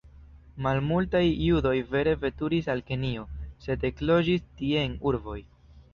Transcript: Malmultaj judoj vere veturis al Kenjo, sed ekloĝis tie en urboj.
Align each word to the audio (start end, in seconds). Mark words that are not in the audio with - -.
Malmultaj 0.67 1.21
judoj 1.41 1.75
vere 1.91 2.15
veturis 2.23 2.71
al 2.75 2.81
Kenjo, 2.89 3.29
sed 3.67 3.89
ekloĝis 3.91 4.49
tie 4.63 4.85
en 4.89 4.97
urboj. 5.13 5.41